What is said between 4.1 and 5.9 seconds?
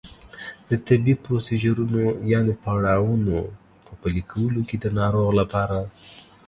کولو کې د ناروغ لپاره